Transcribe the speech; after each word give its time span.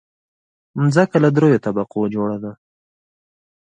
مځکه 0.81 1.17
له 1.23 1.29
دریو 1.35 1.63
طبقو 1.65 2.11
جوړه 2.15 2.37
ده. 2.43 2.51